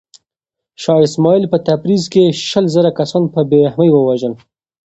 [0.81, 4.33] شاه اسماعیل په تبریز کې شل زره کسان په بې رحمۍ ووژل.